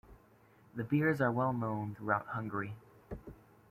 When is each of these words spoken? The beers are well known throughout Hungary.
The 0.73 0.83
beers 0.83 1.21
are 1.21 1.31
well 1.31 1.53
known 1.53 1.93
throughout 1.93 2.25
Hungary. 2.29 2.73